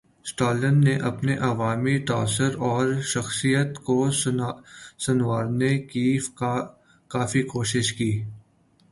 استالن 0.25 0.79
نے 0.83 0.95
اپنے 0.99 1.35
عوامی 1.37 1.97
تاثر 1.99 2.55
اور 2.59 3.01
شخصیت 3.03 3.77
کو 3.79 3.97
سنوارنے 4.97 5.77
کی 5.79 6.17
کافی 7.07 7.43
کوشش 7.43 7.93
کی۔ 7.93 8.11